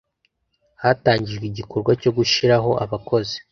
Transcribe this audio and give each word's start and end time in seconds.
hatangijwe 0.81 1.45
igikorwa 1.51 1.91
cyo 2.01 2.11
gushyiraho 2.17 2.71
abakozi 2.83 3.37